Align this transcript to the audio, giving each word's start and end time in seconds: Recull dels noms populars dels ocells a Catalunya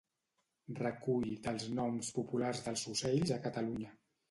Recull 0.79 1.35
dels 1.49 1.67
noms 1.81 2.11
populars 2.17 2.65
dels 2.71 2.89
ocells 2.95 3.37
a 3.39 3.41
Catalunya 3.47 3.97